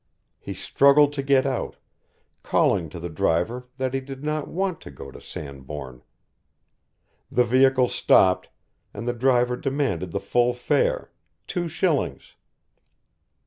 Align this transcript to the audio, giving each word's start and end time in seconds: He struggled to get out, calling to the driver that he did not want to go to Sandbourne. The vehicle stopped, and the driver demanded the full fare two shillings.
He 0.39 0.55
struggled 0.55 1.13
to 1.13 1.21
get 1.21 1.45
out, 1.45 1.75
calling 2.41 2.89
to 2.89 2.99
the 2.99 3.07
driver 3.07 3.67
that 3.77 3.93
he 3.93 3.99
did 3.99 4.23
not 4.23 4.47
want 4.47 4.81
to 4.81 4.89
go 4.89 5.11
to 5.11 5.21
Sandbourne. 5.21 6.01
The 7.31 7.45
vehicle 7.45 7.87
stopped, 7.87 8.49
and 8.95 9.07
the 9.07 9.13
driver 9.13 9.55
demanded 9.55 10.11
the 10.11 10.19
full 10.19 10.55
fare 10.55 11.11
two 11.45 11.67
shillings. 11.67 12.33